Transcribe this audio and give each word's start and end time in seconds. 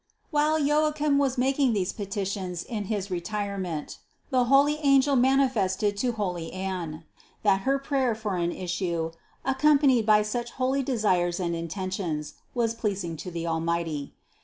176. 0.31 0.33
While 0.33 0.67
Joachim 1.09 1.17
was 1.19 1.37
making 1.37 1.73
these 1.73 1.93
petitions 1.93 2.63
in 2.63 2.85
his 2.85 3.11
retirement, 3.11 3.99
the 4.31 4.45
holy 4.45 4.77
angel 4.79 5.15
manifested 5.15 5.95
to 5.97 6.13
holy 6.13 6.51
Anne, 6.51 7.03
that 7.43 7.61
her 7.69 7.77
prayer 7.77 8.15
for 8.15 8.35
an 8.35 8.51
issue, 8.51 9.11
accompanied 9.45 10.07
by 10.07 10.23
such 10.23 10.53
holy 10.53 10.81
de 10.81 10.97
sires 10.97 11.39
and 11.39 11.53
intentions, 11.55 12.33
was 12.55 12.73
pleasing 12.73 13.15
to 13.17 13.29
the 13.29 13.45
Almighty. 13.45 14.15